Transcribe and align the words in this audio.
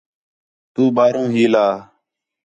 تُو 0.73 0.83
ٻاہروں 0.95 1.27
ہیلا 1.33 1.65